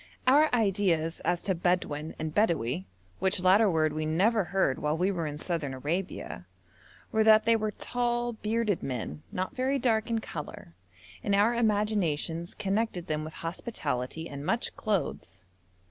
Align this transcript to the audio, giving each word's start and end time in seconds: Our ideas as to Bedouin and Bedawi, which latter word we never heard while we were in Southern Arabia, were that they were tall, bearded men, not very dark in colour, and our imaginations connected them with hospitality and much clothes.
Our 0.25 0.51
ideas 0.51 1.19
as 1.19 1.43
to 1.43 1.53
Bedouin 1.53 2.15
and 2.17 2.33
Bedawi, 2.33 2.85
which 3.19 3.39
latter 3.39 3.69
word 3.69 3.93
we 3.93 4.03
never 4.07 4.45
heard 4.45 4.79
while 4.79 4.97
we 4.97 5.11
were 5.11 5.27
in 5.27 5.37
Southern 5.37 5.75
Arabia, 5.75 6.47
were 7.11 7.23
that 7.23 7.45
they 7.45 7.55
were 7.55 7.69
tall, 7.69 8.33
bearded 8.33 8.81
men, 8.81 9.21
not 9.31 9.55
very 9.55 9.77
dark 9.77 10.09
in 10.09 10.17
colour, 10.17 10.73
and 11.23 11.35
our 11.35 11.53
imaginations 11.53 12.55
connected 12.55 13.05
them 13.05 13.23
with 13.23 13.33
hospitality 13.45 14.27
and 14.27 14.43
much 14.43 14.75
clothes. 14.75 15.45